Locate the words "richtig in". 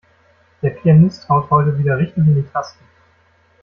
1.99-2.33